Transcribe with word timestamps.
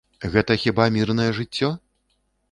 Гэта 0.35 0.55
хіба 0.63 0.87
мірнае 0.95 1.27
жыццё? 1.39 1.69